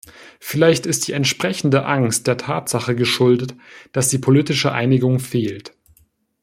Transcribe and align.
Vielleicht 0.39 0.87
ist 0.87 1.07
die 1.07 1.11
entsprechende 1.13 1.85
Angst 1.85 2.25
der 2.25 2.35
Tatsache 2.35 2.95
geschuldet, 2.95 3.53
dass 3.91 4.09
die 4.09 4.17
politische 4.17 4.71
Einigung 4.71 5.19
fehlt. 5.19 5.77